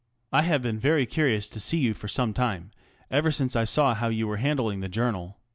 I 0.33 0.41
have 0.41 0.63
been 0.63 0.79
very 0.79 1.05
curious 1.05 1.47
to 1.49 1.59
see 1.59 1.77
you 1.77 1.93
for 1.93 2.07
some 2.07 2.33
time, 2.33 2.71
ever 3.11 3.29
since 3.29 3.55
I 3.55 3.65
saw 3.65 3.93
how 3.93 4.07
you 4.07 4.27
were 4.27 4.37
handling 4.37 4.79
the 4.79 4.89
Journal. 4.89 5.37